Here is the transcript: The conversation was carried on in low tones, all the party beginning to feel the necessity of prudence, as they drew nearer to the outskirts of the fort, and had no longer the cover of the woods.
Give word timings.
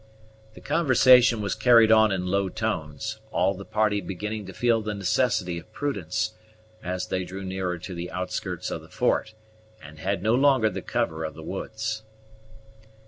The 0.55 0.61
conversation 0.61 1.41
was 1.41 1.53
carried 1.53 1.91
on 1.91 2.11
in 2.11 2.25
low 2.25 2.49
tones, 2.49 3.19
all 3.29 3.53
the 3.53 3.63
party 3.63 4.01
beginning 4.01 4.47
to 4.47 4.51
feel 4.53 4.81
the 4.81 4.95
necessity 4.95 5.59
of 5.59 5.71
prudence, 5.71 6.33
as 6.81 7.05
they 7.05 7.23
drew 7.23 7.43
nearer 7.43 7.77
to 7.77 7.93
the 7.93 8.09
outskirts 8.09 8.71
of 8.71 8.81
the 8.81 8.89
fort, 8.89 9.35
and 9.79 9.99
had 9.99 10.23
no 10.23 10.33
longer 10.33 10.71
the 10.71 10.81
cover 10.81 11.23
of 11.23 11.35
the 11.35 11.43
woods. 11.43 12.01